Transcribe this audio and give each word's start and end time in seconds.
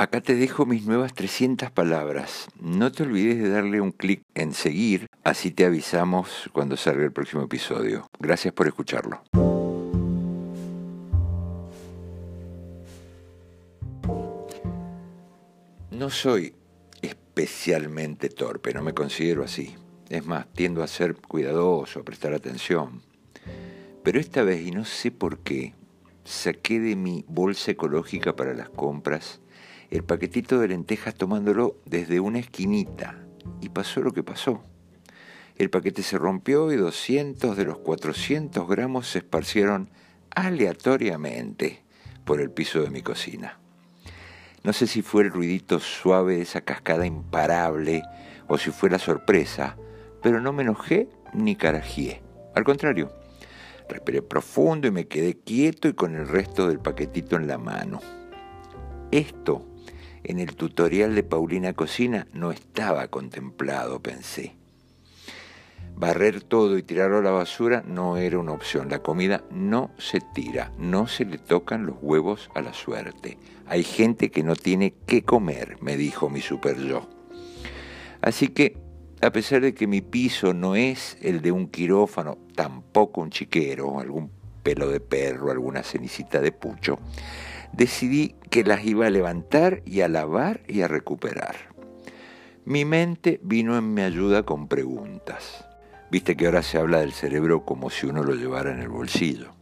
Acá 0.00 0.22
te 0.22 0.34
dejo 0.34 0.64
mis 0.64 0.86
nuevas 0.86 1.12
300 1.12 1.72
palabras. 1.72 2.48
No 2.58 2.90
te 2.90 3.02
olvides 3.02 3.36
de 3.36 3.50
darle 3.50 3.82
un 3.82 3.92
clic 3.92 4.22
en 4.34 4.54
seguir, 4.54 5.08
así 5.24 5.50
te 5.50 5.66
avisamos 5.66 6.48
cuando 6.54 6.78
salga 6.78 7.04
el 7.04 7.12
próximo 7.12 7.42
episodio. 7.42 8.08
Gracias 8.18 8.54
por 8.54 8.66
escucharlo. 8.66 9.22
No 15.90 16.08
soy 16.08 16.54
especialmente 17.02 18.30
torpe, 18.30 18.72
no 18.72 18.80
me 18.80 18.94
considero 18.94 19.44
así. 19.44 19.76
Es 20.08 20.24
más, 20.24 20.46
tiendo 20.54 20.82
a 20.82 20.86
ser 20.86 21.14
cuidadoso, 21.14 22.00
a 22.00 22.04
prestar 22.04 22.32
atención. 22.32 23.02
Pero 24.02 24.18
esta 24.18 24.44
vez, 24.44 24.66
y 24.66 24.70
no 24.70 24.86
sé 24.86 25.10
por 25.10 25.40
qué, 25.40 25.74
saqué 26.24 26.80
de 26.80 26.96
mi 26.96 27.26
bolsa 27.28 27.72
ecológica 27.72 28.34
para 28.34 28.54
las 28.54 28.70
compras 28.70 29.42
el 29.90 30.04
paquetito 30.04 30.58
de 30.60 30.68
lentejas 30.68 31.14
tomándolo 31.14 31.76
desde 31.84 32.20
una 32.20 32.38
esquinita. 32.38 33.16
Y 33.60 33.70
pasó 33.70 34.00
lo 34.00 34.12
que 34.12 34.22
pasó. 34.22 34.62
El 35.56 35.68
paquete 35.68 36.02
se 36.02 36.16
rompió 36.16 36.72
y 36.72 36.76
200 36.76 37.56
de 37.56 37.64
los 37.64 37.78
400 37.78 38.66
gramos 38.68 39.08
se 39.08 39.18
esparcieron 39.18 39.90
aleatoriamente 40.34 41.82
por 42.24 42.40
el 42.40 42.50
piso 42.50 42.80
de 42.82 42.90
mi 42.90 43.02
cocina. 43.02 43.58
No 44.62 44.72
sé 44.72 44.86
si 44.86 45.02
fue 45.02 45.24
el 45.24 45.30
ruidito 45.30 45.80
suave 45.80 46.36
de 46.36 46.42
esa 46.42 46.60
cascada 46.60 47.06
imparable 47.06 48.02
o 48.46 48.58
si 48.58 48.70
fue 48.70 48.90
la 48.90 48.98
sorpresa, 48.98 49.76
pero 50.22 50.40
no 50.40 50.52
me 50.52 50.62
enojé 50.62 51.08
ni 51.34 51.56
carajié. 51.56 52.22
Al 52.54 52.64
contrario, 52.64 53.12
respiré 53.88 54.22
profundo 54.22 54.86
y 54.86 54.90
me 54.90 55.08
quedé 55.08 55.34
quieto 55.34 55.88
y 55.88 55.94
con 55.94 56.14
el 56.14 56.28
resto 56.28 56.68
del 56.68 56.78
paquetito 56.78 57.36
en 57.36 57.48
la 57.48 57.58
mano. 57.58 58.00
Esto 59.10 59.69
en 60.24 60.38
el 60.38 60.54
tutorial 60.54 61.14
de 61.14 61.22
Paulina 61.22 61.72
Cocina 61.72 62.26
no 62.32 62.50
estaba 62.50 63.08
contemplado, 63.08 64.00
pensé. 64.00 64.56
Barrer 65.96 66.42
todo 66.42 66.78
y 66.78 66.82
tirarlo 66.82 67.18
a 67.18 67.22
la 67.22 67.30
basura 67.30 67.82
no 67.86 68.16
era 68.16 68.38
una 68.38 68.52
opción. 68.52 68.88
La 68.88 69.00
comida 69.00 69.44
no 69.50 69.90
se 69.98 70.20
tira, 70.34 70.72
no 70.78 71.06
se 71.06 71.26
le 71.26 71.36
tocan 71.36 71.84
los 71.84 71.96
huevos 72.00 72.50
a 72.54 72.62
la 72.62 72.72
suerte. 72.72 73.36
Hay 73.66 73.84
gente 73.84 74.30
que 74.30 74.42
no 74.42 74.56
tiene 74.56 74.94
qué 75.06 75.22
comer, 75.22 75.76
me 75.82 75.96
dijo 75.96 76.30
mi 76.30 76.40
super 76.40 76.78
yo. 76.78 77.06
Así 78.22 78.48
que, 78.48 78.78
a 79.20 79.30
pesar 79.30 79.60
de 79.60 79.74
que 79.74 79.86
mi 79.86 80.00
piso 80.00 80.54
no 80.54 80.74
es 80.74 81.18
el 81.20 81.42
de 81.42 81.52
un 81.52 81.68
quirófano, 81.68 82.38
tampoco 82.54 83.20
un 83.20 83.30
chiquero, 83.30 84.00
algún 84.00 84.30
pelo 84.62 84.88
de 84.88 85.00
perro, 85.00 85.50
alguna 85.50 85.82
cenicita 85.82 86.40
de 86.40 86.52
pucho, 86.52 86.98
decidí 87.72 88.34
que 88.50 88.64
las 88.64 88.84
iba 88.84 89.06
a 89.06 89.10
levantar 89.10 89.82
y 89.84 90.00
a 90.00 90.08
lavar 90.08 90.62
y 90.66 90.82
a 90.82 90.88
recuperar. 90.88 91.56
Mi 92.64 92.84
mente 92.84 93.40
vino 93.42 93.76
en 93.76 93.94
mi 93.94 94.02
ayuda 94.02 94.44
con 94.44 94.68
preguntas. 94.68 95.64
Viste 96.10 96.36
que 96.36 96.46
ahora 96.46 96.62
se 96.62 96.78
habla 96.78 97.00
del 97.00 97.12
cerebro 97.12 97.64
como 97.64 97.88
si 97.90 98.06
uno 98.06 98.22
lo 98.22 98.34
llevara 98.34 98.72
en 98.72 98.80
el 98.80 98.88
bolsillo. 98.88 99.52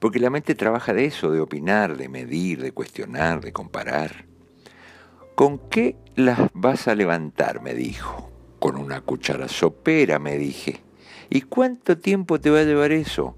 Porque 0.00 0.18
la 0.18 0.30
mente 0.30 0.54
trabaja 0.54 0.92
de 0.92 1.04
eso, 1.04 1.30
de 1.30 1.40
opinar, 1.40 1.96
de 1.96 2.08
medir, 2.08 2.60
de 2.60 2.72
cuestionar, 2.72 3.40
de 3.40 3.52
comparar. 3.52 4.26
¿Con 5.34 5.58
qué 5.68 5.96
las 6.16 6.38
vas 6.52 6.88
a 6.88 6.94
levantar? 6.94 7.62
me 7.62 7.74
dijo. 7.74 8.30
Con 8.58 8.76
una 8.76 9.00
cuchara 9.02 9.48
sopera, 9.48 10.18
me 10.18 10.38
dije. 10.38 10.80
¿Y 11.30 11.42
cuánto 11.42 11.98
tiempo 11.98 12.40
te 12.40 12.50
va 12.50 12.60
a 12.60 12.64
llevar 12.64 12.92
eso? 12.92 13.36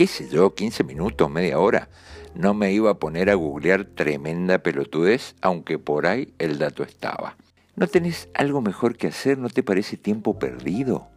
¿Qué 0.00 0.06
sé 0.06 0.30
yo? 0.30 0.54
¿15 0.54 0.82
minutos? 0.86 1.30
¿Media 1.30 1.58
hora? 1.58 1.90
no 2.34 2.54
me 2.54 2.72
iba 2.72 2.90
a 2.90 2.98
poner 2.98 3.28
a 3.28 3.34
googlear 3.34 3.84
tremenda 3.84 4.60
pelotudez, 4.60 5.34
aunque 5.42 5.78
por 5.78 6.06
ahí 6.06 6.32
el 6.38 6.56
dato 6.58 6.82
estaba. 6.82 7.36
¿No 7.76 7.86
tenés 7.86 8.30
algo 8.32 8.62
mejor 8.62 8.96
que 8.96 9.08
hacer? 9.08 9.36
¿No 9.36 9.50
te 9.50 9.62
parece 9.62 9.98
tiempo 9.98 10.38
perdido? 10.38 11.08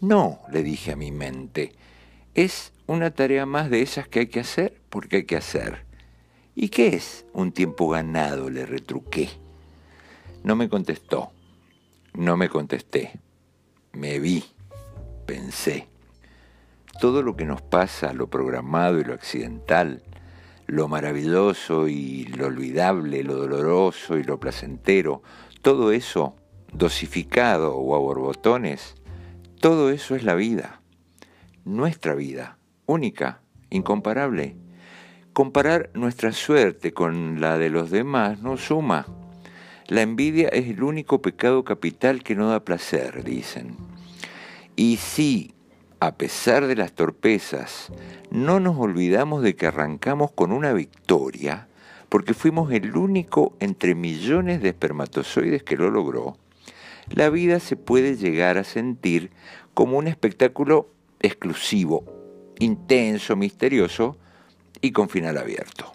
No, 0.00 0.38
le 0.52 0.62
dije 0.62 0.92
a 0.92 0.96
mi 0.96 1.10
mente. 1.10 1.72
Es 2.36 2.72
una 2.86 3.10
tarea 3.10 3.46
más 3.46 3.68
de 3.68 3.82
esas 3.82 4.06
que 4.06 4.20
hay 4.20 4.26
que 4.28 4.38
hacer 4.38 4.80
porque 4.90 5.16
hay 5.16 5.24
que 5.24 5.36
hacer. 5.36 5.84
¿Y 6.54 6.68
qué 6.68 6.94
es 6.94 7.26
un 7.32 7.50
tiempo 7.50 7.88
ganado? 7.88 8.48
le 8.48 8.64
retruqué. 8.64 9.28
No 10.44 10.54
me 10.54 10.68
contestó. 10.68 11.32
No 12.12 12.36
me 12.36 12.48
contesté. 12.48 13.18
Me 13.92 14.20
vi. 14.20 14.44
Pensé. 15.26 15.88
Todo 17.00 17.22
lo 17.22 17.36
que 17.36 17.44
nos 17.44 17.62
pasa, 17.62 18.12
lo 18.12 18.28
programado 18.28 19.00
y 19.00 19.04
lo 19.04 19.14
accidental, 19.14 20.02
lo 20.66 20.88
maravilloso 20.88 21.88
y 21.88 22.24
lo 22.24 22.46
olvidable, 22.46 23.22
lo 23.22 23.34
doloroso 23.34 24.16
y 24.16 24.24
lo 24.24 24.40
placentero, 24.40 25.22
todo 25.62 25.92
eso 25.92 26.36
dosificado 26.72 27.76
o 27.76 27.94
a 27.94 27.98
borbotones, 27.98 28.94
todo 29.60 29.90
eso 29.90 30.14
es 30.14 30.24
la 30.24 30.34
vida, 30.34 30.80
nuestra 31.64 32.14
vida, 32.14 32.58
única, 32.86 33.40
incomparable. 33.70 34.56
Comparar 35.32 35.90
nuestra 35.94 36.32
suerte 36.32 36.92
con 36.92 37.40
la 37.40 37.58
de 37.58 37.70
los 37.70 37.90
demás 37.90 38.40
no 38.40 38.56
suma. 38.56 39.06
La 39.88 40.02
envidia 40.02 40.48
es 40.48 40.68
el 40.68 40.82
único 40.82 41.20
pecado 41.20 41.64
capital 41.64 42.22
que 42.22 42.34
no 42.34 42.48
da 42.48 42.64
placer, 42.64 43.24
dicen. 43.24 43.76
Y 44.76 44.98
sí, 44.98 45.53
a 46.06 46.16
pesar 46.16 46.66
de 46.66 46.76
las 46.76 46.92
torpezas, 46.92 47.90
no 48.30 48.60
nos 48.60 48.76
olvidamos 48.78 49.42
de 49.42 49.56
que 49.56 49.66
arrancamos 49.66 50.32
con 50.32 50.52
una 50.52 50.72
victoria, 50.72 51.68
porque 52.08 52.34
fuimos 52.34 52.70
el 52.72 52.96
único 52.96 53.54
entre 53.58 53.94
millones 53.94 54.60
de 54.60 54.68
espermatozoides 54.68 55.62
que 55.62 55.76
lo 55.76 55.90
logró, 55.90 56.36
la 57.10 57.30
vida 57.30 57.58
se 57.60 57.76
puede 57.76 58.16
llegar 58.16 58.58
a 58.58 58.64
sentir 58.64 59.30
como 59.72 59.98
un 59.98 60.06
espectáculo 60.06 60.88
exclusivo, 61.20 62.04
intenso, 62.58 63.34
misterioso 63.36 64.16
y 64.80 64.92
con 64.92 65.08
final 65.08 65.38
abierto. 65.38 65.92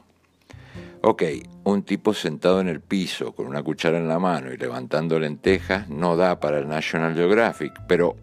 Ok, 1.01 1.23
un 1.63 1.83
tipo 1.83 2.13
sentado 2.13 2.59
en 2.61 2.67
el 2.67 2.81
piso 2.81 3.31
con 3.31 3.47
una 3.47 3.63
cuchara 3.63 3.97
en 3.97 4.07
la 4.07 4.19
mano 4.19 4.51
y 4.51 4.57
levantando 4.57 5.19
lentejas 5.19 5.87
no 5.87 6.17
da 6.17 6.39
para 6.39 6.59
el 6.59 6.67
National 6.67 7.15
Geographic, 7.15 7.73
pero 7.87 8.15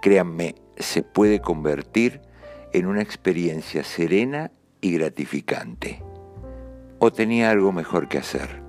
créanme, 0.00 0.54
se 0.78 1.02
puede 1.02 1.40
convertir 1.40 2.20
en 2.72 2.86
una 2.86 3.02
experiencia 3.02 3.84
serena 3.84 4.50
y 4.80 4.92
gratificante. 4.92 6.02
¿O 6.98 7.12
tenía 7.12 7.50
algo 7.50 7.72
mejor 7.72 8.08
que 8.08 8.18
hacer? 8.18 8.67